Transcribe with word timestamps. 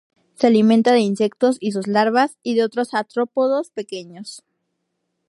Se 0.33 0.47
alimenta 0.47 0.93
de 0.93 1.01
insectos 1.01 1.57
y 1.59 1.73
sus 1.73 1.85
larvas 1.85 2.39
y 2.41 2.55
de 2.55 2.63
otros 2.63 2.95
artrópodos 2.95 3.69
pequeños. 3.69 4.43